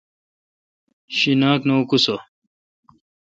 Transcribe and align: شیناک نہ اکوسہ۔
شیناک 1.15 1.61
نہ 1.67 1.73
اکوسہ۔ 1.79 2.15